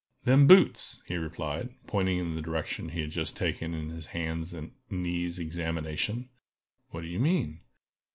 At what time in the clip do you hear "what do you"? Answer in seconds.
6.89-7.19